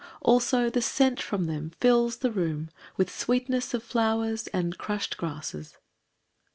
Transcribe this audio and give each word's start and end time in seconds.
Also 0.23 0.67
the 0.67 0.81
scent 0.81 1.21
from 1.21 1.45
them 1.45 1.73
fills 1.79 2.17
the 2.17 2.31
room 2.31 2.71
With 2.97 3.11
sweetness 3.15 3.75
of 3.75 3.83
flowers 3.83 4.47
and 4.47 4.75
crushed 4.75 5.15
grasses. 5.15 5.77